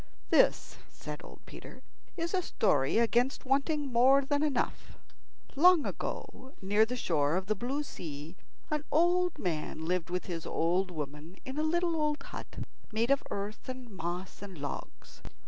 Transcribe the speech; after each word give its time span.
"This," 0.31 0.77
said 0.89 1.21
old 1.23 1.41
Peter, 1.45 1.83
"is 2.17 2.33
a 2.33 2.41
story 2.41 2.97
against 2.97 3.45
wanting 3.45 3.93
more 3.93 4.25
than 4.25 4.41
enough." 4.41 4.97
Long 5.55 5.85
ago, 5.85 6.55
near 6.59 6.87
the 6.87 6.95
shore 6.95 7.35
of 7.35 7.45
the 7.45 7.53
blue 7.53 7.83
sea, 7.83 8.35
an 8.71 8.83
old 8.91 9.37
man 9.37 9.85
lived 9.85 10.09
with 10.09 10.25
his 10.25 10.43
old 10.47 10.89
woman 10.89 11.37
in 11.45 11.59
a 11.59 11.61
little 11.61 11.95
old 11.95 12.23
hut 12.23 12.47
made 12.91 13.11
of 13.11 13.21
earth 13.29 13.69
and 13.69 13.91
moss 13.91 14.41
and 14.41 14.57
logs. 14.57 15.21